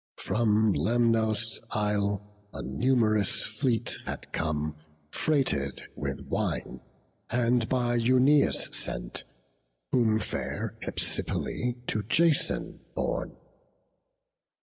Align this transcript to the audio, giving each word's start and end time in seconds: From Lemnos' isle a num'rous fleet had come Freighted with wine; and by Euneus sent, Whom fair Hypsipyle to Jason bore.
From 0.17 0.73
Lemnos' 0.73 1.61
isle 1.69 2.47
a 2.55 2.63
num'rous 2.63 3.43
fleet 3.43 3.99
had 4.07 4.31
come 4.31 4.75
Freighted 5.11 5.83
with 5.95 6.23
wine; 6.25 6.79
and 7.29 7.69
by 7.69 7.97
Euneus 7.97 8.73
sent, 8.75 9.25
Whom 9.91 10.17
fair 10.17 10.75
Hypsipyle 10.81 11.85
to 11.85 12.01
Jason 12.01 12.79
bore. 12.95 13.37